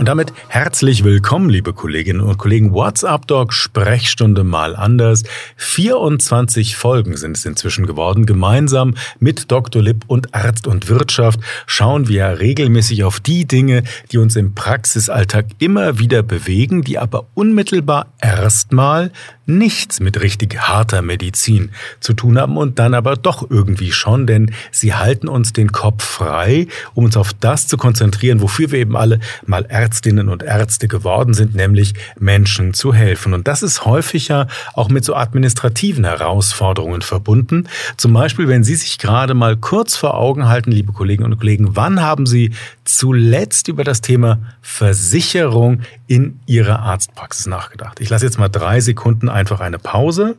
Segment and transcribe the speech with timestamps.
[0.00, 2.72] Und damit herzlich willkommen, liebe Kolleginnen und Kollegen.
[2.72, 5.24] WhatsApp Dog Sprechstunde mal anders.
[5.56, 8.24] 24 Folgen sind es inzwischen geworden.
[8.24, 9.82] Gemeinsam mit Dr.
[9.82, 15.44] Lipp und Arzt und Wirtschaft schauen wir regelmäßig auf die Dinge, die uns im Praxisalltag
[15.58, 19.12] immer wieder bewegen, die aber unmittelbar erstmal
[19.58, 24.52] nichts mit richtig harter Medizin zu tun haben und dann aber doch irgendwie schon, denn
[24.70, 28.96] sie halten uns den Kopf frei, um uns auf das zu konzentrieren, wofür wir eben
[28.96, 33.34] alle mal Ärztinnen und Ärzte geworden sind, nämlich Menschen zu helfen.
[33.34, 37.68] Und das ist häufiger auch mit so administrativen Herausforderungen verbunden.
[37.96, 41.76] Zum Beispiel, wenn Sie sich gerade mal kurz vor Augen halten, liebe Kolleginnen und Kollegen,
[41.76, 42.52] wann haben Sie
[42.96, 48.00] zuletzt über das Thema Versicherung in Ihrer Arztpraxis nachgedacht?
[48.00, 50.36] Ich lasse jetzt mal drei Sekunden einfach eine Pause.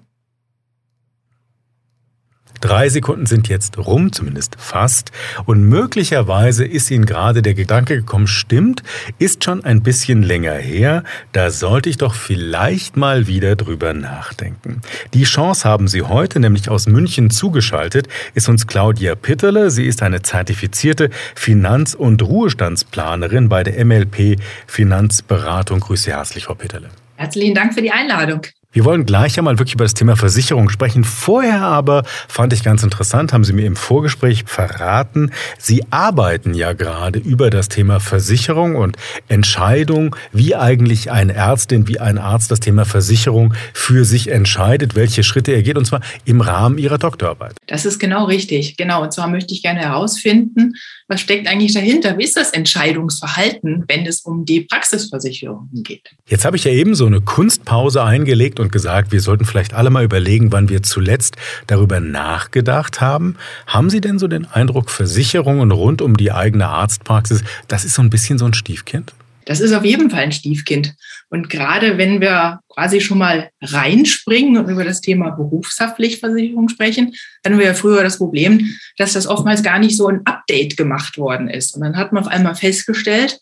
[2.61, 5.11] Drei Sekunden sind jetzt rum, zumindest fast.
[5.45, 8.83] Und möglicherweise ist Ihnen gerade der Gedanke gekommen, stimmt,
[9.17, 14.81] ist schon ein bisschen länger her, da sollte ich doch vielleicht mal wieder drüber nachdenken.
[15.15, 19.71] Die Chance haben Sie heute, nämlich aus München zugeschaltet, ist uns Claudia Pitterle.
[19.71, 25.79] Sie ist eine zertifizierte Finanz- und Ruhestandsplanerin bei der MLP Finanzberatung.
[25.79, 26.89] Grüße herzlich, Frau Pitterle.
[27.15, 28.45] Herzlichen Dank für die Einladung.
[28.73, 31.03] Wir wollen gleich einmal wirklich über das Thema Versicherung sprechen.
[31.03, 36.72] Vorher aber fand ich ganz interessant, haben Sie mir im Vorgespräch verraten, Sie arbeiten ja
[36.72, 38.95] gerade über das Thema Versicherung und
[39.28, 45.23] Entscheidung, wie eigentlich eine Ärztin, wie ein Arzt das Thema Versicherung für sich entscheidet, welche
[45.23, 47.58] Schritte er geht, und zwar im Rahmen Ihrer Doktorarbeit.
[47.67, 48.78] Das ist genau richtig.
[48.78, 49.03] Genau.
[49.03, 50.75] Und zwar möchte ich gerne herausfinden,
[51.09, 52.17] was steckt eigentlich dahinter?
[52.17, 56.11] Wie ist das Entscheidungsverhalten, wenn es um die Praxisversicherung geht?
[56.30, 59.89] Jetzt habe ich ja eben so eine Kunstpause eingelegt und gesagt, wir sollten vielleicht alle
[59.89, 61.35] mal überlegen, wann wir zuletzt
[61.67, 63.35] darüber nachgedacht haben.
[63.67, 68.01] Haben Sie denn so den Eindruck, Versicherungen rund um die eigene Arztpraxis, das ist so
[68.01, 69.13] ein bisschen so ein Stiefkind?
[69.45, 70.94] Das ist auf jeden Fall ein Stiefkind.
[71.29, 77.13] Und gerade wenn wir quasi schon mal reinspringen und über das Thema Berufshaftpflichtversicherung sprechen,
[77.45, 81.17] haben wir ja früher das Problem, dass das oftmals gar nicht so ein Update gemacht
[81.17, 81.75] worden ist.
[81.75, 83.39] Und dann hat man auf einmal festgestellt,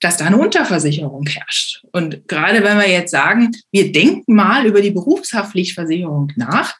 [0.00, 1.84] dass da eine Unterversicherung herrscht.
[1.92, 6.74] Und gerade wenn wir jetzt sagen, wir denken mal über die Berufshaftpflichtversicherung nach,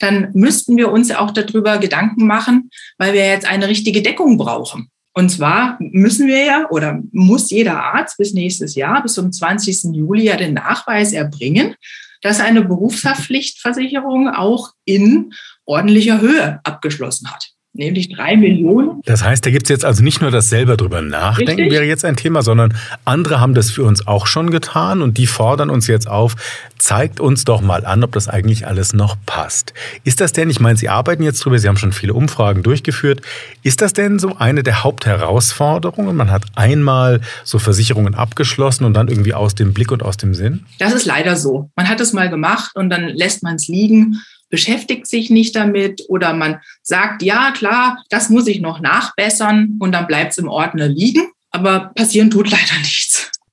[0.00, 4.88] dann müssten wir uns auch darüber Gedanken machen, weil wir jetzt eine richtige Deckung brauchen.
[5.16, 9.94] Und zwar müssen wir ja oder muss jeder Arzt bis nächstes Jahr, bis zum 20.
[9.94, 11.76] Juli ja den Nachweis erbringen,
[12.22, 15.32] dass eine Berufshaftpflichtversicherung auch in
[15.64, 19.00] ordentlicher Höhe abgeschlossen hat nämlich drei Millionen.
[19.04, 21.72] Das heißt, da gibt es jetzt also nicht nur das selber drüber nachdenken, Richtig.
[21.72, 22.74] wäre jetzt ein Thema, sondern
[23.04, 26.36] andere haben das für uns auch schon getan und die fordern uns jetzt auf,
[26.78, 29.74] zeigt uns doch mal an, ob das eigentlich alles noch passt.
[30.04, 33.22] Ist das denn, ich meine, Sie arbeiten jetzt drüber, Sie haben schon viele Umfragen durchgeführt,
[33.62, 36.14] ist das denn so eine der Hauptherausforderungen?
[36.14, 40.34] Man hat einmal so Versicherungen abgeschlossen und dann irgendwie aus dem Blick und aus dem
[40.34, 40.64] Sinn?
[40.78, 41.70] Das ist leider so.
[41.74, 44.20] Man hat es mal gemacht und dann lässt man es liegen
[44.54, 49.90] beschäftigt sich nicht damit oder man sagt, ja klar, das muss ich noch nachbessern und
[49.90, 51.26] dann bleibt es im Ordner liegen.
[51.50, 53.03] Aber passieren tut leider nichts.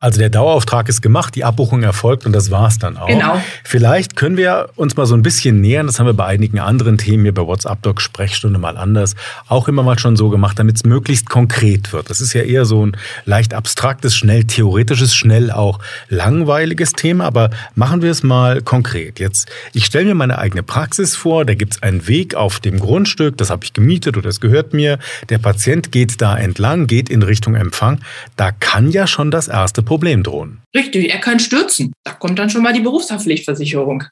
[0.04, 3.06] Also der Dauerauftrag ist gemacht, die Abbuchung erfolgt und das war's dann auch.
[3.06, 3.40] Genau.
[3.64, 6.98] Vielleicht können wir uns mal so ein bisschen nähern, das haben wir bei einigen anderen
[6.98, 9.16] Themen hier bei WhatsApp Doc Sprechstunde mal anders,
[9.48, 12.10] auch immer mal schon so gemacht, damit es möglichst konkret wird.
[12.10, 15.78] Das ist ja eher so ein leicht abstraktes, schnell theoretisches, schnell auch
[16.10, 19.20] langweiliges Thema, aber machen wir es mal konkret.
[19.20, 23.38] Jetzt, ich stelle mir meine eigene Praxis vor, da gibt's einen Weg auf dem Grundstück,
[23.38, 24.98] das habe ich gemietet oder das gehört mir.
[25.30, 28.00] Der Patient geht da entlang, geht in Richtung Empfang.
[28.36, 30.62] Da kann ja schon das erste Problem drohen.
[30.74, 31.92] Richtig, er kann stürzen.
[32.06, 34.06] Da kommt dann schon mal die Berufshaftpflichtversicherung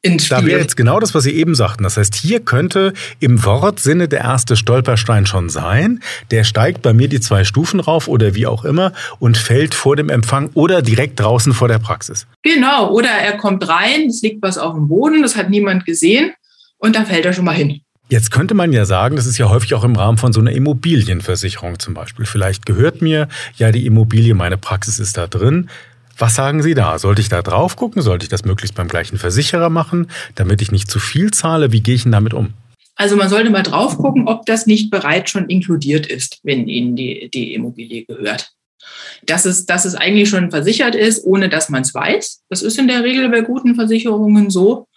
[0.00, 0.38] ins Spiel.
[0.38, 1.82] Da wäre jetzt genau das, was Sie eben sagten.
[1.82, 6.00] Das heißt, hier könnte im Wortsinne der erste Stolperstein schon sein.
[6.30, 9.96] Der steigt bei mir die zwei Stufen rauf oder wie auch immer und fällt vor
[9.96, 12.26] dem Empfang oder direkt draußen vor der Praxis.
[12.42, 16.32] Genau, oder er kommt rein, es liegt was auf dem Boden, das hat niemand gesehen
[16.78, 17.82] und da fällt er schon mal hin.
[18.10, 20.52] Jetzt könnte man ja sagen, das ist ja häufig auch im Rahmen von so einer
[20.52, 22.24] Immobilienversicherung zum Beispiel.
[22.24, 25.68] Vielleicht gehört mir ja die Immobilie, meine Praxis ist da drin.
[26.16, 26.98] Was sagen Sie da?
[26.98, 28.00] Sollte ich da drauf gucken?
[28.00, 31.70] Sollte ich das möglichst beim gleichen Versicherer machen, damit ich nicht zu viel zahle?
[31.70, 32.54] Wie gehe ich denn damit um?
[32.96, 36.96] Also man sollte mal drauf gucken, ob das nicht bereits schon inkludiert ist, wenn Ihnen
[36.96, 38.52] die, die Immobilie gehört.
[39.24, 42.40] Dass es, dass es eigentlich schon versichert ist, ohne dass man es weiß.
[42.48, 44.88] Das ist in der Regel bei guten Versicherungen so.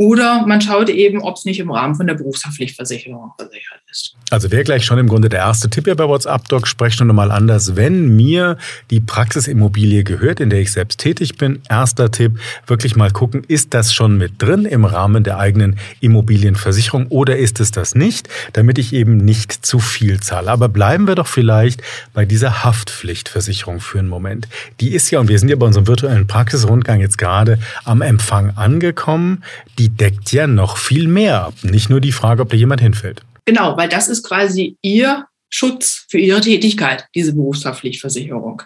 [0.00, 4.14] Oder man schaut eben, ob es nicht im Rahmen von der Berufshaftpflichtversicherung versichert ist.
[4.30, 7.30] Also wäre gleich schon im Grunde der erste Tipp ja bei WhatsApp Doc, Sprechstunde mal
[7.30, 7.76] anders.
[7.76, 8.56] Wenn mir
[8.90, 13.74] die Praxisimmobilie gehört, in der ich selbst tätig bin, erster Tipp, wirklich mal gucken, ist
[13.74, 18.78] das schon mit drin im Rahmen der eigenen Immobilienversicherung oder ist es das nicht, damit
[18.78, 20.50] ich eben nicht zu viel zahle.
[20.50, 21.82] Aber bleiben wir doch vielleicht
[22.14, 24.48] bei dieser Haftpflichtversicherung für einen Moment.
[24.80, 28.56] Die ist ja, und wir sind ja bei unserem virtuellen Praxisrundgang jetzt gerade am Empfang
[28.56, 29.44] angekommen,
[29.78, 31.54] die deckt ja noch viel mehr ab.
[31.62, 33.22] Nicht nur die Frage, ob da jemand hinfällt.
[33.44, 38.62] Genau, weil das ist quasi Ihr Schutz für Ihre Tätigkeit, diese Berufshaftpflichtversicherung.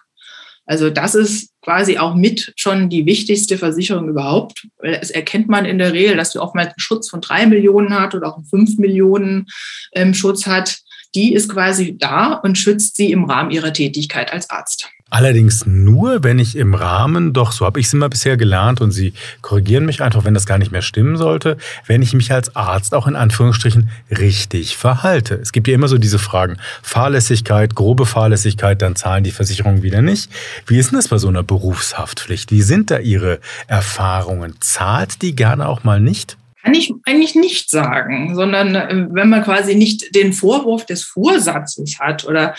[0.67, 4.67] Also das ist quasi auch mit schon die wichtigste Versicherung überhaupt.
[4.83, 8.15] Es erkennt man in der Regel, dass du oftmals einen Schutz von drei Millionen hat
[8.15, 9.47] oder auch einen fünf Millionen
[9.93, 10.79] ähm, Schutz hat.
[11.15, 14.91] Die ist quasi da und schützt sie im Rahmen ihrer Tätigkeit als Arzt.
[15.11, 18.91] Allerdings nur, wenn ich im Rahmen, doch so habe ich es immer bisher gelernt und
[18.91, 19.13] Sie
[19.43, 21.57] korrigieren mich einfach, wenn das gar nicht mehr stimmen sollte,
[21.87, 25.35] wenn ich mich als Arzt auch in Anführungsstrichen richtig verhalte.
[25.35, 30.03] Es gibt ja immer so diese Fragen, Fahrlässigkeit, grobe Fahrlässigkeit, dann zahlen die Versicherungen wieder
[30.03, 30.31] nicht.
[30.67, 32.51] Wie ist denn das bei so einer Berufshaftpflicht?
[32.51, 34.57] Wie sind da Ihre Erfahrungen?
[34.61, 36.39] Zahlt die gerne auch mal nicht?
[36.65, 42.01] Kann ich eigentlich nicht sagen, sondern äh, wenn man quasi nicht den Vorwurf des Vorsatzes
[42.01, 42.55] hat oder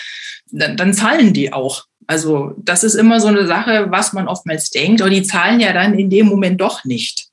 [0.51, 1.85] dann, dann zahlen die auch.
[2.07, 5.73] Also das ist immer so eine Sache, was man oftmals denkt, aber die zahlen ja
[5.73, 7.27] dann in dem Moment doch nicht.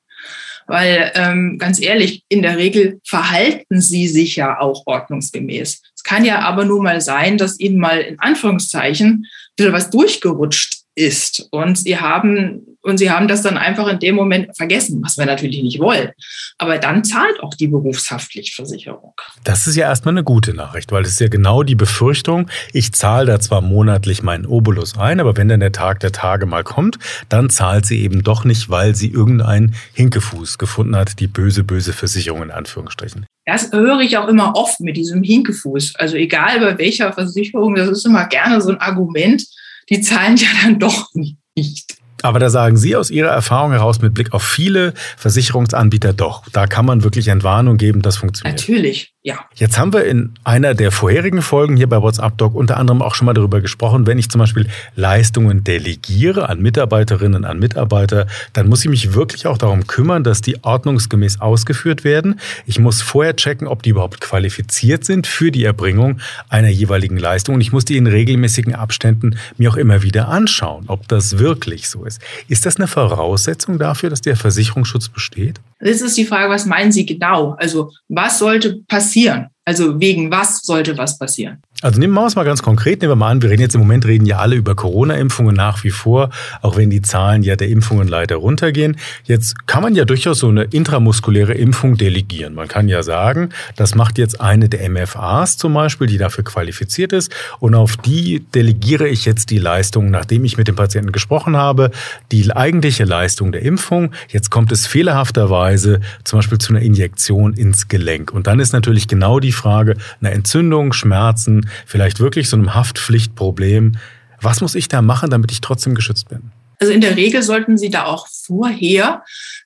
[0.67, 5.83] Weil ähm, ganz ehrlich, in der Regel verhalten sie sich ja auch ordnungsgemäß.
[5.95, 9.27] Es kann ja aber nur mal sein, dass ihnen mal in Anführungszeichen
[9.61, 11.49] ein was durchgerutscht ist.
[11.51, 15.27] Und sie haben, und sie haben das dann einfach in dem Moment vergessen, was wir
[15.27, 16.11] natürlich nicht wollen.
[16.59, 19.15] Aber dann zahlt auch die Berufshaftpflichtversicherung.
[19.45, 22.93] Das ist ja erstmal eine gute Nachricht, weil es ist ja genau die Befürchtung, ich
[22.93, 26.65] zahle da zwar monatlich meinen Obolus ein, aber wenn dann der Tag der Tage mal
[26.65, 26.99] kommt,
[27.29, 31.93] dann zahlt sie eben doch nicht, weil sie irgendeinen Hinkefuß gefunden hat, die böse, böse
[31.93, 33.27] Versicherung in Anführungsstrichen.
[33.45, 35.95] Das höre ich auch immer oft mit diesem Hinkefuß.
[35.97, 39.45] Also egal bei welcher Versicherung, das ist immer gerne so ein Argument,
[39.91, 42.02] die zahlen ja dann doch nicht.
[42.23, 46.67] Aber da sagen Sie aus Ihrer Erfahrung heraus mit Blick auf viele Versicherungsanbieter doch, da
[46.67, 48.59] kann man wirklich Entwarnung geben, das funktioniert.
[48.59, 49.13] Natürlich.
[49.25, 49.39] Ja.
[49.55, 53.15] Jetzt haben wir in einer der vorherigen Folgen hier bei WhatsApp Doc unter anderem auch
[53.15, 54.67] schon mal darüber gesprochen, wenn ich zum Beispiel
[54.97, 60.41] Leistungen delegiere an Mitarbeiterinnen, an Mitarbeiter, dann muss ich mich wirklich auch darum kümmern, dass
[60.41, 62.41] die ordnungsgemäß ausgeführt werden.
[62.67, 67.55] Ich muss vorher checken, ob die überhaupt qualifiziert sind für die Erbringung einer jeweiligen Leistung
[67.55, 71.89] und ich muss die in regelmäßigen Abständen mir auch immer wieder anschauen, ob das wirklich
[71.89, 72.12] so ist.
[72.49, 75.61] Ist das eine Voraussetzung dafür, dass der Versicherungsschutz besteht?
[75.81, 77.57] Das ist die Frage, was meinen Sie genau?
[77.59, 79.49] Also was sollte passieren?
[79.65, 81.63] Also wegen was sollte was passieren?
[81.83, 83.81] Also nehmen wir es mal ganz konkret, nehmen wir mal an, wir reden jetzt im
[83.81, 86.31] Moment, reden ja alle über Corona-Impfungen nach wie vor,
[86.61, 88.97] auch wenn die Zahlen ja der Impfungen leider runtergehen.
[89.25, 92.55] Jetzt kann man ja durchaus so eine intramuskuläre Impfung delegieren.
[92.55, 97.13] Man kann ja sagen, das macht jetzt eine der MFAs zum Beispiel, die dafür qualifiziert
[97.13, 101.57] ist und auf die delegiere ich jetzt die Leistung, nachdem ich mit dem Patienten gesprochen
[101.57, 101.91] habe,
[102.31, 104.13] die eigentliche Leistung der Impfung.
[104.29, 108.33] Jetzt kommt es fehlerhafterweise zum Beispiel zu einer Injektion ins Gelenk.
[108.33, 113.97] Und dann ist natürlich genau die Frage, eine Entzündung, Schmerzen, vielleicht wirklich so einem Haftpflichtproblem.
[114.41, 116.51] Was muss ich da machen, damit ich trotzdem geschützt bin?
[116.81, 119.23] Also in der Regel sollten Sie da auch vorher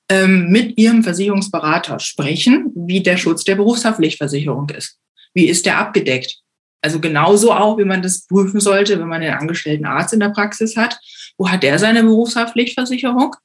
[0.07, 4.99] ähm, mit Ihrem Versicherungsberater sprechen, wie der Schutz der Berufshaftpflichtversicherung ist.
[5.33, 6.37] Wie ist der abgedeckt?
[6.81, 10.29] Also genauso auch, wie man das prüfen sollte, wenn man einen angestellten Arzt in der
[10.29, 10.99] Praxis hat.
[11.37, 13.35] Wo hat der seine Berufshaftpflichtversicherung?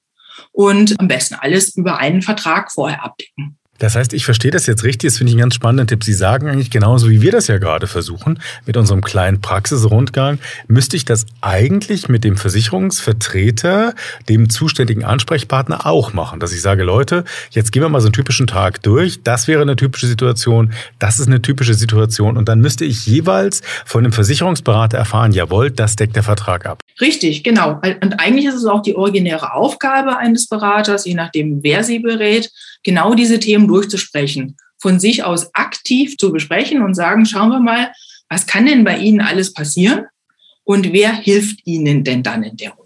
[0.53, 3.59] Und am besten alles über einen Vertrag vorher abdecken.
[3.83, 6.05] Das heißt, ich verstehe das jetzt richtig, das finde ich einen ganz spannenden Tipp.
[6.05, 10.95] Sie sagen eigentlich genauso, wie wir das ja gerade versuchen, mit unserem kleinen Praxisrundgang, müsste
[10.95, 13.95] ich das eigentlich mit dem Versicherungsvertreter,
[14.29, 16.39] dem zuständigen Ansprechpartner auch machen.
[16.39, 19.63] Dass ich sage, Leute, jetzt gehen wir mal so einen typischen Tag durch, das wäre
[19.63, 24.13] eine typische Situation, das ist eine typische Situation und dann müsste ich jeweils von dem
[24.13, 26.79] Versicherungsberater erfahren, jawohl, das deckt der Vertrag ab.
[27.01, 27.81] Richtig, genau.
[28.01, 32.53] Und eigentlich ist es auch die originäre Aufgabe eines Beraters, je nachdem, wer sie berät,
[32.83, 37.93] genau diese Themen durchzusprechen, von sich aus aktiv zu besprechen und sagen, schauen wir mal,
[38.29, 40.07] was kann denn bei Ihnen alles passieren
[40.65, 42.83] und wer hilft Ihnen denn dann in dem Moment?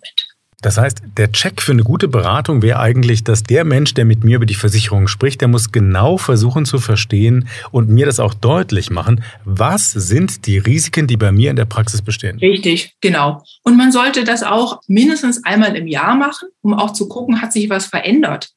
[0.63, 4.25] Das heißt, der Check für eine gute Beratung wäre eigentlich, dass der Mensch, der mit
[4.25, 8.35] mir über die Versicherung spricht, der muss genau versuchen zu verstehen und mir das auch
[8.35, 12.39] deutlich machen, was sind die Risiken, die bei mir in der Praxis bestehen.
[12.39, 13.45] Richtig, genau.
[13.63, 17.53] Und man sollte das auch mindestens einmal im Jahr machen, um auch zu gucken, hat
[17.53, 18.49] sich was verändert.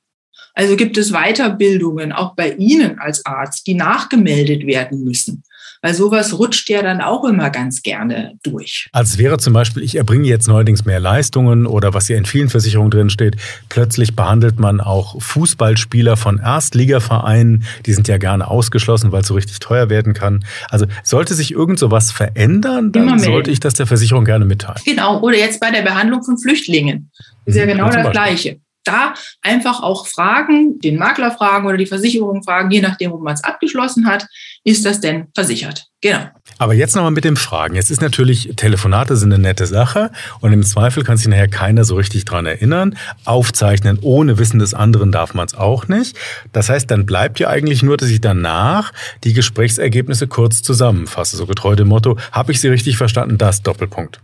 [0.60, 5.44] Also gibt es Weiterbildungen auch bei Ihnen als Arzt, die nachgemeldet werden müssen.
[5.82, 8.90] Weil sowas rutscht ja dann auch immer ganz gerne durch.
[8.92, 12.50] Als wäre zum Beispiel, ich erbringe jetzt neuerdings mehr Leistungen oder was hier in vielen
[12.50, 13.38] Versicherungen drin steht,
[13.70, 19.36] plötzlich behandelt man auch Fußballspieler von Erstligavereinen, die sind ja gerne ausgeschlossen, weil es so
[19.36, 20.44] richtig teuer werden kann.
[20.70, 24.82] Also sollte sich irgend sowas verändern, dann sollte ich das der Versicherung gerne mitteilen.
[24.84, 27.12] Genau, oder jetzt bei der Behandlung von Flüchtlingen.
[27.46, 27.70] Ist ja mhm.
[27.70, 32.82] genau das Gleiche da einfach auch fragen, den Makler fragen oder die Versicherung fragen, je
[32.82, 34.26] nachdem, wo man es abgeschlossen hat,
[34.64, 35.88] ist das denn versichert?
[36.02, 36.30] Genau.
[36.58, 37.76] Aber jetzt nochmal mit dem Fragen.
[37.76, 41.84] Jetzt ist natürlich, Telefonate sind eine nette Sache und im Zweifel kann sich nachher keiner
[41.84, 42.98] so richtig dran erinnern.
[43.26, 46.18] Aufzeichnen ohne Wissen des anderen darf man es auch nicht.
[46.54, 48.94] Das heißt, dann bleibt ja eigentlich nur, dass ich danach
[49.26, 51.36] die Gesprächsergebnisse kurz zusammenfasse.
[51.36, 53.38] So getreu dem Motto, habe ich Sie richtig verstanden?
[53.38, 54.22] Das Doppelpunkt.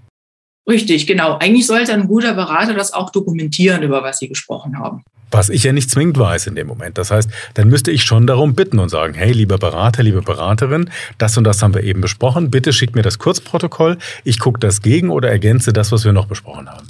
[0.68, 1.38] Richtig, genau.
[1.38, 5.04] Eigentlich sollte ein guter Berater das auch dokumentieren, über was Sie gesprochen haben.
[5.32, 6.98] Was ich ja nicht zwingend weiß in dem Moment.
[6.98, 10.90] Das heißt, dann müsste ich schon darum bitten und sagen, hey, lieber Berater, liebe Beraterin,
[11.18, 12.50] das und das haben wir eben besprochen.
[12.50, 13.98] Bitte schickt mir das Kurzprotokoll.
[14.24, 16.88] Ich gucke das gegen oder ergänze das, was wir noch besprochen haben.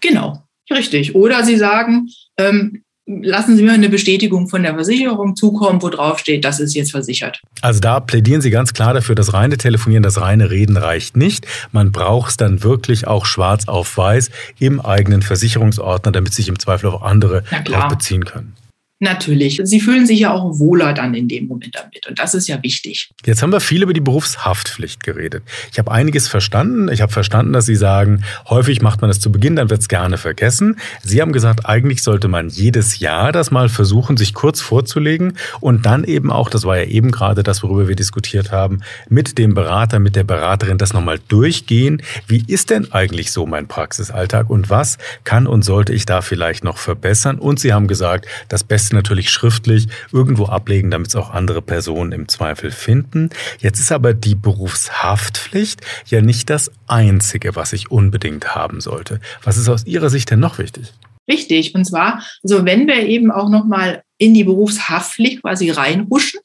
[0.00, 1.14] Genau, richtig.
[1.14, 6.18] Oder Sie sagen, ähm, lassen Sie mir eine Bestätigung von der Versicherung zukommen, wo drauf
[6.18, 7.40] steht, das ist jetzt versichert.
[7.60, 11.46] Also da plädieren Sie ganz klar dafür, das reine Telefonieren, das reine Reden reicht nicht.
[11.72, 16.58] Man braucht es dann wirklich auch schwarz auf weiß im eigenen Versicherungsordner, damit sich im
[16.58, 18.54] Zweifel auch andere darauf beziehen können.
[19.02, 19.60] Natürlich.
[19.64, 22.06] Sie fühlen sich ja auch wohler dann in dem Moment damit.
[22.06, 23.10] Und das ist ja wichtig.
[23.26, 25.42] Jetzt haben wir viel über die Berufshaftpflicht geredet.
[25.72, 26.88] Ich habe einiges verstanden.
[26.88, 29.88] Ich habe verstanden, dass Sie sagen, häufig macht man das zu Beginn, dann wird es
[29.88, 30.78] gerne vergessen.
[31.02, 35.84] Sie haben gesagt, eigentlich sollte man jedes Jahr das mal versuchen, sich kurz vorzulegen und
[35.84, 39.52] dann eben auch, das war ja eben gerade das, worüber wir diskutiert haben, mit dem
[39.54, 42.02] Berater, mit der Beraterin das nochmal durchgehen.
[42.28, 46.62] Wie ist denn eigentlich so mein Praxisalltag und was kann und sollte ich da vielleicht
[46.62, 47.40] noch verbessern?
[47.40, 52.12] Und Sie haben gesagt, das Beste natürlich schriftlich irgendwo ablegen, damit es auch andere Personen
[52.12, 53.30] im Zweifel finden.
[53.58, 59.20] Jetzt ist aber die Berufshaftpflicht ja nicht das Einzige, was ich unbedingt haben sollte.
[59.42, 60.92] Was ist aus Ihrer Sicht denn noch wichtig?
[61.30, 61.74] Richtig.
[61.74, 66.40] Und zwar, also wenn wir eben auch nochmal in die Berufshaftpflicht quasi reinhuschen,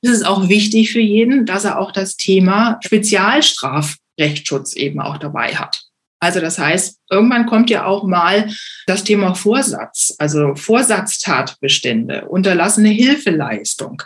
[0.00, 5.56] ist es auch wichtig für jeden, dass er auch das Thema Spezialstrafrechtsschutz eben auch dabei
[5.56, 5.87] hat.
[6.20, 8.50] Also das heißt, irgendwann kommt ja auch mal
[8.86, 14.02] das Thema Vorsatz, also Vorsatztatbestände, unterlassene Hilfeleistung.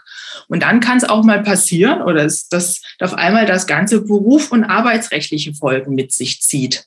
[0.48, 4.52] Und dann kann es auch mal passieren, oder dass das auf einmal das ganze Beruf
[4.52, 6.84] und arbeitsrechtliche Folgen mit sich zieht.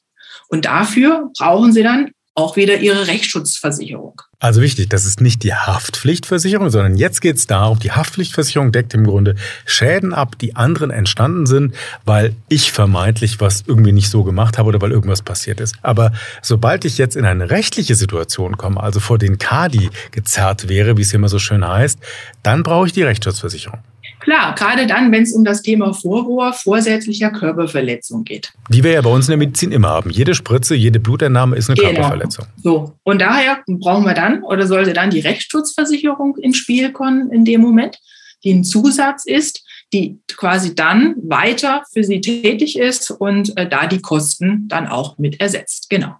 [0.47, 4.21] Und dafür brauchen Sie dann auch wieder ihre Rechtsschutzversicherung.
[4.39, 8.93] Also wichtig, das ist nicht die Haftpflichtversicherung, sondern jetzt geht es darum, die Haftpflichtversicherung deckt
[8.93, 11.73] im Grunde Schäden ab, die anderen entstanden sind,
[12.03, 15.75] weil ich vermeintlich was irgendwie nicht so gemacht habe oder weil irgendwas passiert ist.
[15.81, 16.11] Aber
[16.41, 21.01] sobald ich jetzt in eine rechtliche Situation komme, also vor den Kadi gezerrt wäre, wie
[21.01, 21.97] es immer so schön heißt,
[22.43, 23.79] dann brauche ich die Rechtsschutzversicherung.
[24.25, 28.51] Klar, gerade dann, wenn es um das Thema Vorwurf vorsätzlicher Körperverletzung geht.
[28.69, 30.09] Die wir ja bei uns in der Medizin immer haben.
[30.09, 31.91] Jede Spritze, jede Blutentnahme ist eine genau.
[31.91, 32.45] Körperverletzung.
[32.63, 37.45] So, und daher brauchen wir dann oder sollte dann die Rechtsschutzversicherung ins Spiel kommen in
[37.45, 37.99] dem Moment,
[38.43, 39.63] die ein Zusatz ist,
[39.93, 45.19] die quasi dann weiter für Sie tätig ist und äh, da die Kosten dann auch
[45.19, 45.87] mit ersetzt.
[45.91, 46.15] Genau.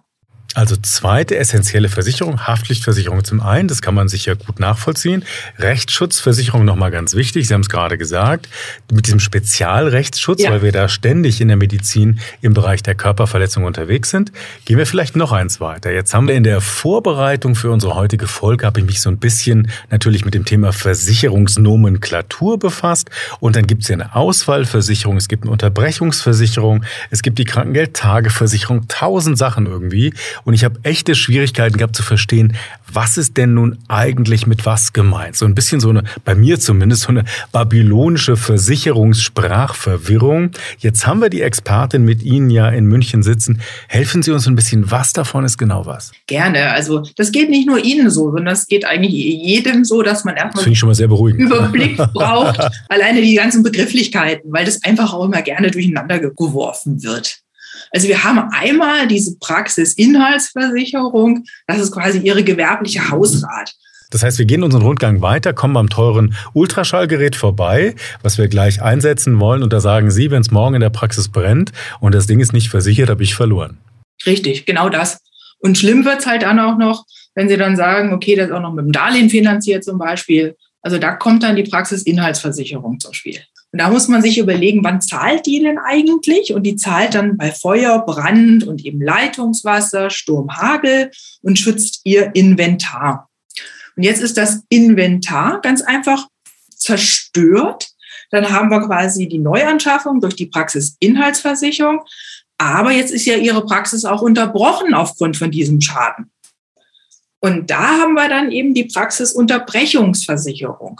[0.56, 5.22] Also zweite essentielle Versicherung, Haftpflichtversicherung zum einen, das kann man sicher gut nachvollziehen.
[5.58, 8.48] Rechtsschutzversicherung nochmal ganz wichtig, Sie haben es gerade gesagt,
[8.90, 10.50] mit diesem Spezialrechtsschutz, ja.
[10.50, 14.32] weil wir da ständig in der Medizin im Bereich der Körperverletzung unterwegs sind.
[14.64, 15.92] Gehen wir vielleicht noch eins weiter.
[15.92, 19.18] Jetzt haben wir in der Vorbereitung für unsere heutige Folge, habe ich mich so ein
[19.18, 23.10] bisschen natürlich mit dem Thema Versicherungsnomenklatur befasst.
[23.40, 28.88] Und dann gibt es ja eine Ausfallversicherung, es gibt eine Unterbrechungsversicherung, es gibt die Krankengeldtageversicherung,
[28.88, 30.14] tausend Sachen irgendwie.
[30.46, 32.56] Und ich habe echte Schwierigkeiten gehabt zu verstehen,
[32.90, 35.34] was ist denn nun eigentlich mit was gemeint?
[35.34, 40.52] So ein bisschen so eine, bei mir zumindest, so eine babylonische Versicherungssprachverwirrung.
[40.78, 43.60] Jetzt haben wir die Expertin mit Ihnen ja in München sitzen.
[43.88, 46.12] Helfen Sie uns ein bisschen, was davon ist genau was?
[46.28, 46.70] Gerne.
[46.70, 50.36] Also das geht nicht nur Ihnen so, sondern das geht eigentlich jedem so, dass man
[50.36, 51.42] erstmal das ich schon mal sehr beruhigend.
[51.42, 52.60] Überblick braucht.
[52.88, 57.40] Alleine die ganzen Begrifflichkeiten, weil das einfach auch immer gerne durcheinander geworfen wird.
[57.96, 63.72] Also wir haben einmal diese Praxis-Inhaltsversicherung, das ist quasi Ihre gewerbliche Hausrat.
[64.10, 68.82] Das heißt, wir gehen unseren Rundgang weiter, kommen am teuren Ultraschallgerät vorbei, was wir gleich
[68.82, 69.62] einsetzen wollen.
[69.62, 72.52] Und da sagen Sie, wenn es morgen in der Praxis brennt und das Ding ist
[72.52, 73.78] nicht versichert, habe ich verloren.
[74.26, 75.20] Richtig, genau das.
[75.60, 78.52] Und schlimm wird es halt dann auch noch, wenn Sie dann sagen, okay, das ist
[78.52, 80.54] auch noch mit dem Darlehen finanziert zum Beispiel.
[80.82, 83.40] Also da kommt dann die Praxis-Inhaltsversicherung zum Spiel.
[83.76, 86.54] Und da muss man sich überlegen, wann zahlt die denn eigentlich?
[86.54, 91.10] Und die zahlt dann bei Feuer, Brand und eben Leitungswasser, Sturm, Hagel
[91.42, 93.28] und schützt ihr Inventar.
[93.94, 96.26] Und jetzt ist das Inventar ganz einfach
[96.74, 97.90] zerstört.
[98.30, 102.00] Dann haben wir quasi die Neuanschaffung durch die Praxisinhaltsversicherung.
[102.56, 106.30] Aber jetzt ist ja Ihre Praxis auch unterbrochen aufgrund von diesem Schaden.
[107.40, 110.98] Und da haben wir dann eben die Praxisunterbrechungsversicherung.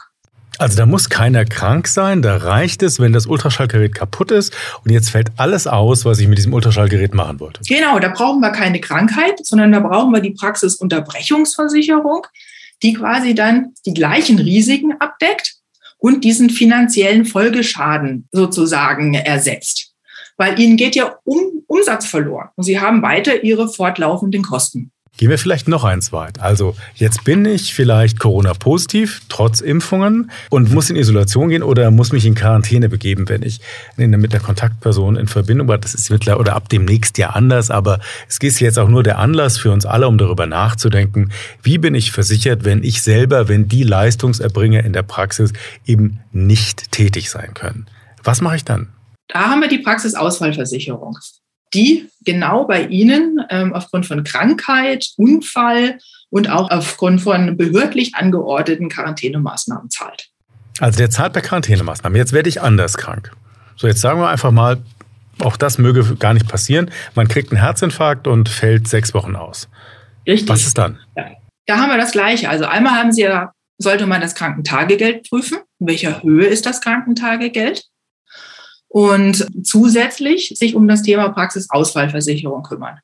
[0.59, 4.91] Also da muss keiner krank sein, da reicht es, wenn das Ultraschallgerät kaputt ist und
[4.91, 7.61] jetzt fällt alles aus, was ich mit diesem Ultraschallgerät machen wollte.
[7.69, 12.27] Genau, da brauchen wir keine Krankheit, sondern da brauchen wir die Praxisunterbrechungsversicherung,
[12.83, 15.57] die quasi dann die gleichen Risiken abdeckt
[15.99, 19.93] und diesen finanziellen Folgeschaden sozusagen ersetzt.
[20.37, 24.93] Weil ihnen geht ja um Umsatz verloren und sie haben weiter ihre fortlaufenden Kosten.
[25.17, 26.41] Gehen wir vielleicht noch eins weit.
[26.41, 32.13] Also jetzt bin ich vielleicht Corona-positiv, trotz Impfungen und muss in Isolation gehen oder muss
[32.13, 33.61] mich in Quarantäne begeben, wenn ich
[33.97, 35.79] mit der Kontaktperson in Verbindung war.
[35.79, 39.19] Das ist mittlerweile oder ab demnächst ja anders, aber es ist jetzt auch nur der
[39.19, 41.33] Anlass für uns alle, um darüber nachzudenken,
[41.63, 45.53] wie bin ich versichert, wenn ich selber, wenn die Leistungserbringer in der Praxis
[45.87, 47.87] eben nicht tätig sein können.
[48.23, 48.89] Was mache ich dann?
[49.29, 51.17] Da haben wir die Praxisausfallversicherung
[51.75, 55.99] die genau bei Ihnen ähm, aufgrund von Krankheit, Unfall
[56.31, 60.29] und auch aufgrund von behördlich angeordneten Quarantänemaßnahmen zahlt.
[60.81, 62.17] Also der zahlt bei Quarantänemaßnahmen.
[62.17, 63.33] Jetzt werde ich anders krank.
[63.77, 64.79] So, jetzt sagen wir einfach mal,
[65.41, 66.91] auch das möge gar nicht passieren.
[67.15, 69.69] Man kriegt einen Herzinfarkt und fällt sechs Wochen aus.
[70.27, 70.49] Richtig.
[70.49, 70.99] Was ist dann?
[71.17, 71.27] Ja.
[71.67, 72.49] Da haben wir das Gleiche.
[72.49, 75.59] Also einmal haben Sie ja, sollte man das Krankentagegeld prüfen.
[75.81, 77.85] In welcher Höhe ist das Krankentagegeld?
[78.97, 82.99] Und zusätzlich sich um das Thema Praxisausfallversicherung kümmern.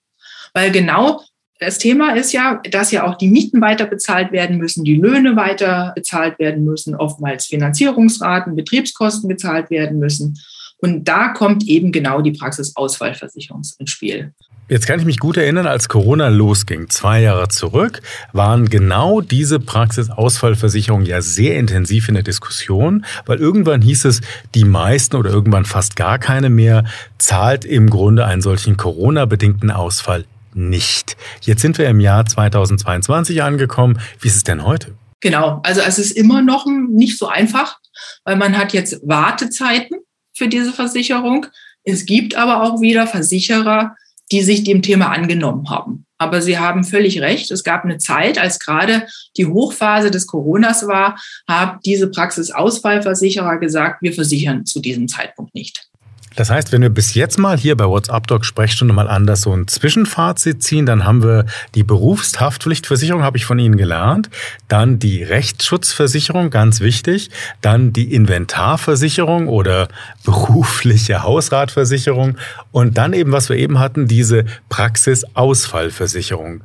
[0.54, 1.20] Weil genau
[1.60, 5.36] das Thema ist ja, dass ja auch die Mieten weiter bezahlt werden müssen, die Löhne
[5.36, 10.38] weiter bezahlt werden müssen, oftmals Finanzierungsraten, Betriebskosten gezahlt werden müssen.
[10.82, 14.32] Und da kommt eben genau die Praxisausfallversicherung ins Spiel.
[14.68, 18.00] Jetzt kann ich mich gut erinnern, als Corona losging, zwei Jahre zurück,
[18.32, 24.22] waren genau diese Praxisausfallversicherungen ja sehr intensiv in der Diskussion, weil irgendwann hieß es,
[24.54, 26.84] die meisten oder irgendwann fast gar keine mehr
[27.18, 30.24] zahlt im Grunde einen solchen Corona-bedingten Ausfall
[30.54, 31.16] nicht.
[31.42, 34.00] Jetzt sind wir im Jahr 2022 angekommen.
[34.20, 34.94] Wie ist es denn heute?
[35.20, 37.78] Genau, also es ist immer noch nicht so einfach,
[38.24, 39.98] weil man hat jetzt Wartezeiten
[40.34, 41.46] für diese Versicherung.
[41.84, 43.96] Es gibt aber auch wieder Versicherer,
[44.30, 46.06] die sich dem Thema angenommen haben.
[46.18, 47.50] Aber Sie haben völlig recht.
[47.50, 54.02] Es gab eine Zeit, als gerade die Hochphase des Coronas war, haben diese Praxisausfallversicherer gesagt,
[54.02, 55.88] wir versichern zu diesem Zeitpunkt nicht.
[56.36, 59.52] Das heißt, wenn wir bis jetzt mal hier bei WhatsApp Doc Sprechstunde mal anders so
[59.52, 64.30] ein Zwischenfazit ziehen, dann haben wir die Berufshaftpflichtversicherung, habe ich von Ihnen gelernt,
[64.68, 69.88] dann die Rechtsschutzversicherung, ganz wichtig, dann die Inventarversicherung oder
[70.24, 72.38] berufliche Hausratversicherung
[72.70, 76.62] und dann eben, was wir eben hatten, diese Praxisausfallversicherung.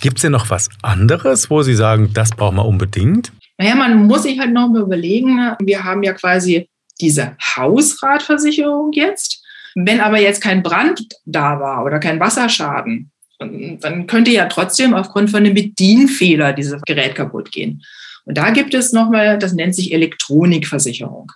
[0.00, 3.32] Gibt es denn noch was anderes, wo Sie sagen, das brauchen wir unbedingt?
[3.58, 6.68] Naja, man muss sich halt noch mal überlegen, wir haben ja quasi
[7.00, 9.42] diese Hausratversicherung jetzt.
[9.74, 15.30] Wenn aber jetzt kein Brand da war oder kein Wasserschaden, dann könnte ja trotzdem aufgrund
[15.30, 17.82] von einem Bedienfehler dieses Gerät kaputt gehen.
[18.24, 21.32] Und da gibt es nochmal, das nennt sich Elektronikversicherung.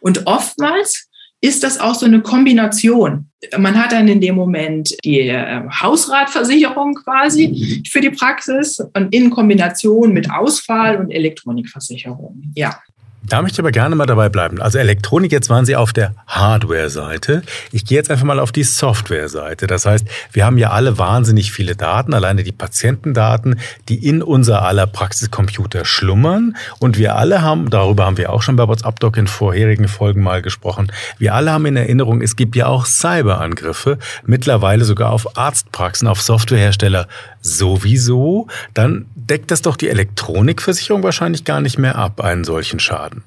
[0.00, 1.08] Und oftmals
[1.40, 3.30] ist das auch so eine Kombination.
[3.56, 9.30] Man hat dann in dem Moment die äh, Hausratversicherung quasi für die Praxis und in
[9.30, 12.52] Kombination mit Ausfall und Elektronikversicherung.
[12.54, 12.78] Ja.
[13.22, 14.62] Da möchte ich aber gerne mal dabei bleiben.
[14.62, 17.42] Also Elektronik, jetzt waren Sie auf der Hardware-Seite.
[17.70, 19.66] Ich gehe jetzt einfach mal auf die Software-Seite.
[19.66, 24.62] Das heißt, wir haben ja alle wahnsinnig viele Daten, alleine die Patientendaten, die in unser
[24.62, 26.56] aller Praxiscomputer schlummern.
[26.78, 30.22] Und wir alle haben, darüber haben wir auch schon bei WhatsApp Doc in vorherigen Folgen
[30.22, 35.36] mal gesprochen, wir alle haben in Erinnerung, es gibt ja auch Cyberangriffe, mittlerweile sogar auf
[35.36, 37.06] Arztpraxen, auf Softwarehersteller
[37.42, 38.46] sowieso.
[38.74, 43.22] Dann deckt das doch die Elektronikversicherung wahrscheinlich gar nicht mehr ab, einen solchen Schaden.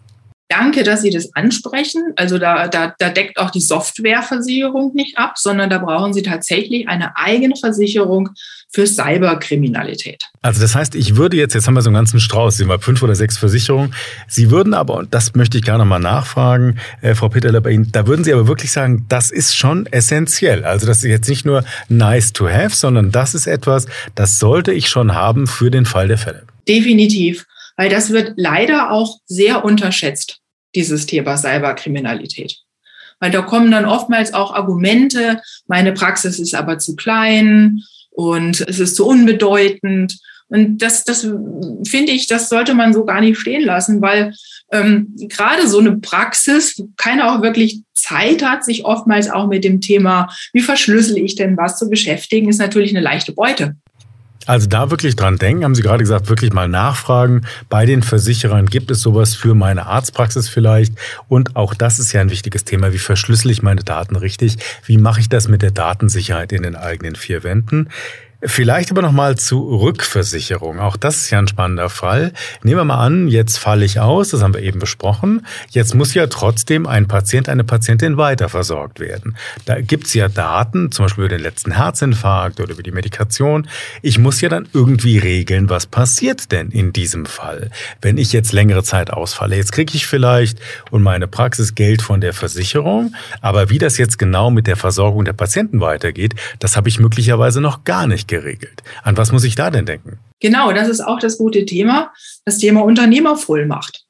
[0.56, 2.14] Danke, dass Sie das ansprechen.
[2.16, 6.88] Also da, da, da deckt auch die Softwareversicherung nicht ab, sondern da brauchen Sie tatsächlich
[6.88, 8.30] eine eigene Versicherung
[8.70, 10.26] für Cyberkriminalität.
[10.44, 12.80] Also das heißt, ich würde jetzt, jetzt haben wir so einen ganzen Strauß, sind wir
[12.80, 13.96] fünf oder sechs Versicherungen.
[14.28, 17.92] Sie würden aber, und das möchte ich gerne mal nachfragen, äh, Frau Peterle, bei Ihnen,
[17.92, 20.66] da würden Sie aber wirklich sagen, das ist schon essentiell.
[20.66, 24.72] Also das ist jetzt nicht nur nice to have, sondern das ist etwas, das sollte
[24.72, 26.44] ich schon haben für den Fall der Fälle.
[26.68, 30.43] Definitiv, weil das wird leider auch sehr unterschätzt
[30.76, 32.58] dieses Thema Cyberkriminalität.
[33.20, 37.82] Weil da kommen dann oftmals auch Argumente, meine Praxis ist aber zu klein
[38.12, 40.20] und es ist zu unbedeutend.
[40.50, 41.22] Und das, das
[41.88, 44.34] finde ich, das sollte man so gar nicht stehen lassen, weil
[44.72, 49.82] ähm, gerade so eine Praxis keiner auch wirklich Zeit hat, sich oftmals auch mit dem
[49.82, 53.76] Thema, wie verschlüssel ich denn was zu beschäftigen, ist natürlich eine leichte Beute.
[54.46, 57.42] Also da wirklich dran denken, haben Sie gerade gesagt, wirklich mal nachfragen.
[57.70, 60.94] Bei den Versicherern gibt es sowas für meine Arztpraxis vielleicht.
[61.28, 62.94] Und auch das ist ja ein wichtiges Thema.
[62.94, 64.58] Wie verschlüssel ich meine Daten richtig?
[64.86, 67.90] Wie mache ich das mit der Datensicherheit in den eigenen vier Wänden?
[68.46, 70.80] Vielleicht aber nochmal zu Rückversicherung.
[70.80, 72.34] Auch das ist ja ein spannender Fall.
[72.62, 75.46] Nehmen wir mal an, jetzt falle ich aus, das haben wir eben besprochen.
[75.70, 79.38] Jetzt muss ja trotzdem ein Patient, eine Patientin weiterversorgt werden.
[79.64, 83.70] Da gibt's ja Daten, zum Beispiel über den letzten Herzinfarkt oder über die Medikation.
[84.02, 87.70] Ich muss ja dann irgendwie regeln, was passiert denn in diesem Fall,
[88.02, 89.56] wenn ich jetzt längere Zeit ausfalle.
[89.56, 90.60] Jetzt kriege ich vielleicht
[90.92, 95.24] und meine Praxis Geld von der Versicherung, aber wie das jetzt genau mit der Versorgung
[95.24, 98.82] der Patienten weitergeht, das habe ich möglicherweise noch gar nicht geregelt.
[99.04, 100.18] An was muss ich da denn denken?
[100.40, 102.12] Genau, das ist auch das gute Thema,
[102.46, 104.06] das Thema Unternehmervollmacht,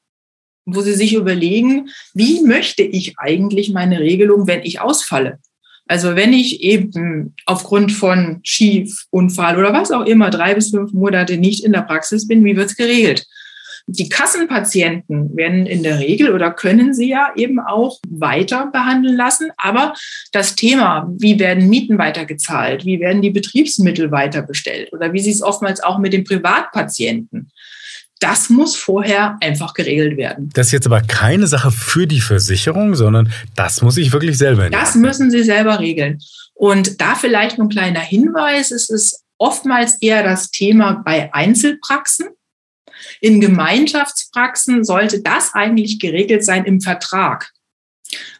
[0.64, 5.38] wo Sie sich überlegen, wie möchte ich eigentlich meine Regelung, wenn ich ausfalle?
[5.86, 11.36] Also wenn ich eben aufgrund von Schiefunfall oder was auch immer drei bis fünf Monate
[11.36, 13.26] nicht in der Praxis bin, wie wird es geregelt?
[13.86, 19.50] Die Kassenpatienten werden in der Regel oder können sie ja eben auch weiter behandeln lassen.
[19.58, 19.94] Aber
[20.32, 25.34] das Thema, wie werden Mieten weitergezahlt, wie werden die Betriebsmittel weiter bestellt oder wie sieht
[25.34, 27.50] es oftmals auch mit den Privatpatienten,
[28.20, 30.48] das muss vorher einfach geregelt werden.
[30.54, 34.70] Das ist jetzt aber keine Sache für die Versicherung, sondern das muss ich wirklich selber
[34.70, 36.18] Das müssen Sie selber regeln.
[36.54, 42.28] Und da vielleicht ein kleiner Hinweis, es ist oftmals eher das Thema bei Einzelpraxen.
[43.20, 47.52] In Gemeinschaftspraxen sollte das eigentlich geregelt sein im Vertrag.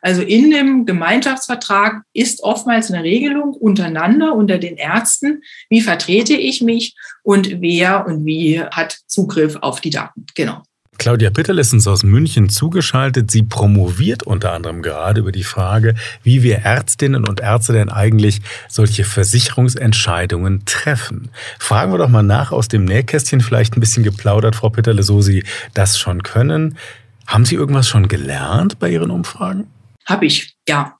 [0.00, 6.60] Also in dem Gemeinschaftsvertrag ist oftmals eine Regelung untereinander, unter den Ärzten, wie vertrete ich
[6.60, 10.26] mich und wer und wie hat Zugriff auf die Daten.
[10.34, 10.62] Genau.
[10.98, 13.30] Claudia Pittel ist uns aus München zugeschaltet.
[13.30, 18.40] Sie promoviert unter anderem gerade über die Frage, wie wir Ärztinnen und Ärzte denn eigentlich
[18.68, 21.30] solche Versicherungsentscheidungen treffen.
[21.58, 25.20] Fragen wir doch mal nach aus dem Nähkästchen, vielleicht ein bisschen geplaudert, Frau Pitterle, so
[25.20, 26.78] Sie das schon können.
[27.26, 29.66] Haben Sie irgendwas schon gelernt bei Ihren Umfragen?
[30.06, 30.96] Habe ich, ja.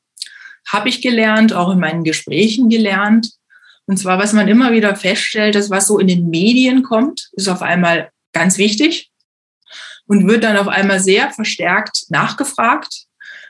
[0.66, 3.30] Habe ich gelernt, auch in meinen Gesprächen gelernt.
[3.86, 7.48] Und zwar, was man immer wieder feststellt, dass was so in den Medien kommt, ist
[7.48, 9.10] auf einmal ganz wichtig
[10.06, 13.04] und wird dann auf einmal sehr verstärkt nachgefragt.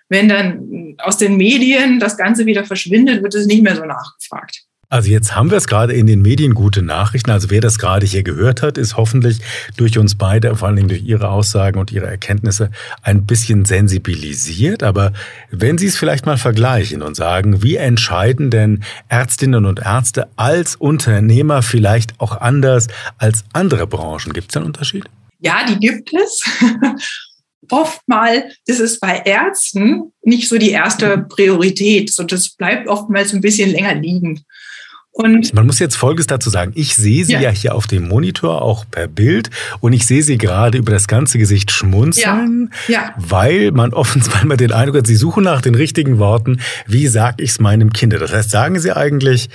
[0.08, 4.64] Wenn dann aus den Medien das Ganze wieder verschwindet, wird es nicht mehr so nachgefragt.
[4.94, 7.32] Also jetzt haben wir es gerade in den Medien gute Nachrichten.
[7.32, 9.40] Also wer das gerade hier gehört hat, ist hoffentlich
[9.76, 12.70] durch uns beide, vor allem durch Ihre Aussagen und Ihre Erkenntnisse,
[13.02, 14.84] ein bisschen sensibilisiert.
[14.84, 15.12] Aber
[15.50, 20.76] wenn Sie es vielleicht mal vergleichen und sagen, wie entscheiden denn Ärztinnen und Ärzte als
[20.76, 22.86] Unternehmer vielleicht auch anders
[23.18, 24.32] als andere Branchen?
[24.32, 25.06] Gibt es einen Unterschied?
[25.44, 26.42] Ja, die gibt es.
[27.70, 33.40] Oftmal ist es bei Ärzten nicht so die erste Priorität, sondern das bleibt oftmals ein
[33.40, 34.44] bisschen länger liegen.
[35.16, 36.72] Und Man muss jetzt Folgendes dazu sagen.
[36.74, 37.40] Ich sehe sie ja.
[37.40, 37.50] ja.
[37.50, 41.38] hier auf dem Monitor, auch per Bild, und ich sehe sie gerade über das ganze
[41.38, 42.94] Gesicht schmunzeln, ja.
[42.94, 43.14] Ja.
[43.16, 46.60] weil man offensichtlich mal den Eindruck hat, sie suchen nach den richtigen Worten.
[46.88, 48.12] Wie sage ich es meinem Kind?
[48.12, 49.50] Das heißt, sagen sie eigentlich,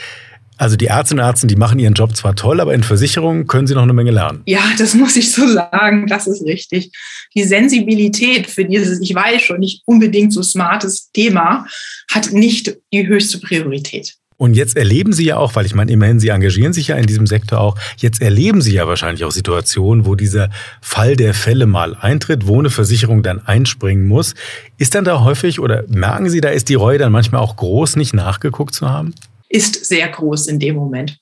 [0.60, 3.66] also die Ärztinnen und Ärzte, die machen ihren Job zwar toll, aber in Versicherungen können
[3.66, 4.42] sie noch eine Menge lernen.
[4.46, 6.06] Ja, das muss ich so sagen.
[6.08, 6.92] Das ist richtig.
[7.34, 11.66] Die Sensibilität für dieses, ich weiß schon, nicht unbedingt so smartes Thema
[12.12, 14.16] hat nicht die höchste Priorität.
[14.36, 17.06] Und jetzt erleben Sie ja auch, weil ich meine, immerhin, Sie engagieren sich ja in
[17.06, 20.50] diesem Sektor auch, jetzt erleben Sie ja wahrscheinlich auch Situationen, wo dieser
[20.82, 24.36] Fall der Fälle mal eintritt, wo eine Versicherung dann einspringen muss.
[24.78, 27.98] Ist dann da häufig oder merken Sie, da ist die Reue dann manchmal auch groß,
[27.98, 29.14] nicht nachgeguckt zu haben?
[29.50, 31.18] Ist sehr groß in dem Moment.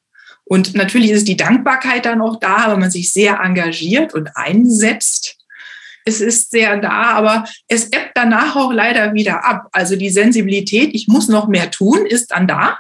[0.46, 5.36] Und natürlich ist die Dankbarkeit dann auch da, weil man sich sehr engagiert und einsetzt.
[6.06, 9.68] Es ist sehr da, aber es ebbt danach auch leider wieder ab.
[9.74, 12.78] Also die Sensibilität, ich muss noch mehr tun, ist dann da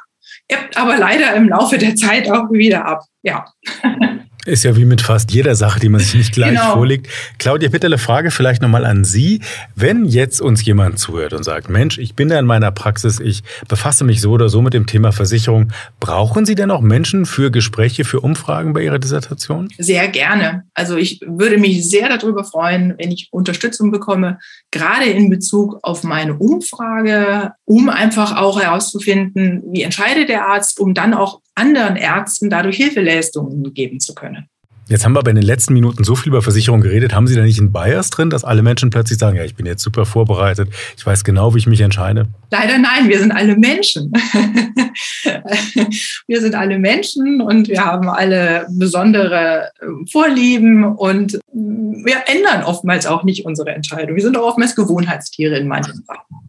[0.47, 3.03] ebbt aber leider im Laufe der Zeit auch wieder ab.
[3.21, 3.45] Ja.
[4.47, 6.71] Ist ja wie mit fast jeder Sache, die man sich nicht gleich genau.
[6.71, 7.09] vorlegt.
[7.37, 9.41] Claudia Pitterle, Frage vielleicht nochmal an Sie.
[9.75, 13.43] Wenn jetzt uns jemand zuhört und sagt, Mensch, ich bin da in meiner Praxis, ich
[13.67, 17.51] befasse mich so oder so mit dem Thema Versicherung, brauchen Sie denn auch Menschen für
[17.51, 19.67] Gespräche, für Umfragen bei Ihrer Dissertation?
[19.77, 20.63] Sehr gerne.
[20.73, 24.39] Also ich würde mich sehr darüber freuen, wenn ich Unterstützung bekomme,
[24.71, 30.93] gerade in Bezug auf meine Umfrage, um einfach auch herauszufinden, wie entscheidet der Arzt, um
[30.93, 34.47] dann auch anderen Ärzten dadurch Hilfeleistungen geben zu können.
[34.89, 37.13] Jetzt haben wir aber in den letzten Minuten so viel über Versicherung geredet.
[37.13, 39.65] Haben Sie da nicht einen Bias drin, dass alle Menschen plötzlich sagen, ja, ich bin
[39.65, 42.27] jetzt super vorbereitet, ich weiß genau, wie ich mich entscheide?
[42.51, 44.13] Leider nein, wir sind alle Menschen.
[46.27, 53.07] wir sind alle Menschen und wir haben alle besondere äh, Vorlieben und wir ändern oftmals
[53.07, 54.15] auch nicht unsere Entscheidung.
[54.15, 56.46] Wir sind auch oftmals Gewohnheitstiere in manchen Sachen.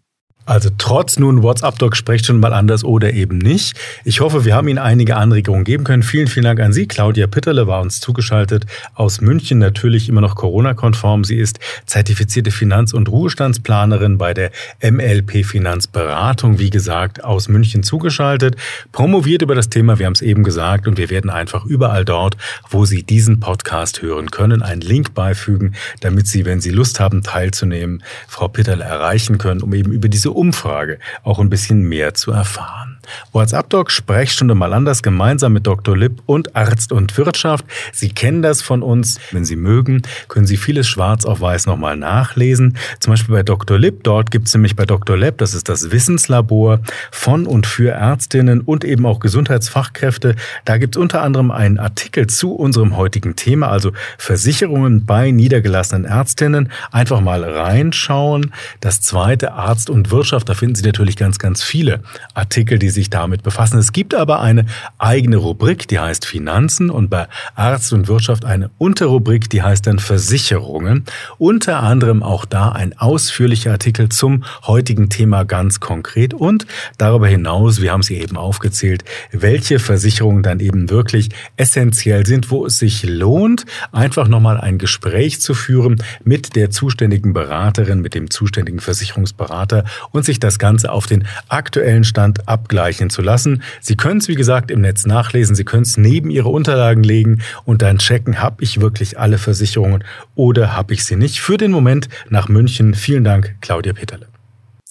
[0.49, 3.77] Also trotz nun WhatsApp-Doc sprecht schon mal anders oder eben nicht.
[4.05, 6.03] Ich hoffe, wir haben Ihnen einige Anregungen geben können.
[6.03, 6.89] Vielen, vielen Dank an Sie.
[6.89, 11.25] Claudia Pitterle war uns zugeschaltet aus München, natürlich immer noch Corona-konform.
[11.25, 14.51] Sie ist zertifizierte Finanz- und Ruhestandsplanerin bei der
[14.83, 18.57] MLP Finanzberatung, wie gesagt, aus München zugeschaltet.
[18.91, 22.39] Promoviert über das Thema, wir haben es eben gesagt, und wir werden einfach überall dort,
[22.71, 27.23] wo Sie diesen Podcast hören können, einen Link beifügen, damit Sie, wenn Sie Lust haben,
[27.23, 32.33] teilzunehmen, Frau Pitterle erreichen können, um eben über diese Umfrage auch ein bisschen mehr zu
[32.33, 32.98] erfahren.
[33.33, 35.97] WhatsApp-Doc Sprechstunde mal anders gemeinsam mit Dr.
[35.97, 37.65] Lipp und Arzt und Wirtschaft.
[37.93, 39.19] Sie kennen das von uns.
[39.33, 42.77] Wenn Sie mögen, können Sie vieles schwarz auf weiß nochmal nachlesen.
[43.01, 43.79] Zum Beispiel bei Dr.
[43.79, 44.05] Lipp.
[44.05, 45.17] Dort gibt es nämlich bei Dr.
[45.17, 50.35] Lab, das ist das Wissenslabor von und für Ärztinnen und eben auch Gesundheitsfachkräfte.
[50.65, 56.05] Da gibt es unter anderem einen Artikel zu unserem heutigen Thema, also Versicherungen bei niedergelassenen
[56.05, 56.71] Ärztinnen.
[56.91, 58.53] Einfach mal reinschauen.
[58.81, 62.01] Das zweite Arzt und Wirtschaft, da finden Sie natürlich ganz, ganz viele
[62.35, 63.79] Artikel, die sich damit befassen.
[63.79, 64.67] Es gibt aber eine
[64.99, 70.01] eigene Rubrik, die heißt Finanzen und bei Arzt und Wirtschaft eine Unterrubrik, die heißt dann
[70.01, 71.05] Versicherungen.
[71.39, 76.67] Unter anderem auch da ein ausführlicher Artikel zum heutigen Thema ganz konkret und
[76.99, 82.67] darüber hinaus, wir haben sie eben aufgezählt, welche Versicherungen dann eben wirklich essentiell sind, wo
[82.67, 88.29] es sich lohnt, einfach nochmal ein Gespräch zu führen mit der zuständigen Beraterin, mit dem
[88.29, 93.63] zuständigen Versicherungsberater und sich das Ganze auf den aktuellen Stand abgleichen abzeichnen zu lassen.
[93.81, 95.55] Sie können es, wie gesagt, im Netz nachlesen.
[95.55, 100.05] Sie können es neben Ihre Unterlagen legen und dann checken, habe ich wirklich alle Versicherungen
[100.35, 101.41] oder habe ich sie nicht.
[101.41, 102.95] Für den Moment nach München.
[102.95, 104.27] Vielen Dank, Claudia Peterle.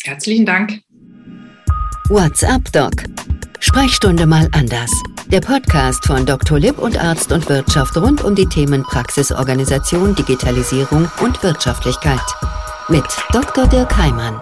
[0.04, 0.80] Herzlichen Dank.
[2.10, 2.94] WhatsApp Doc.
[3.60, 4.92] Sprechstunde mal anders.
[5.32, 6.60] Der Podcast von Dr.
[6.60, 12.22] Lipp und Arzt und Wirtschaft rund um die Themen Praxisorganisation, Digitalisierung und Wirtschaftlichkeit.
[12.88, 13.68] Mit Dr.
[13.68, 14.42] Dirk Heimann.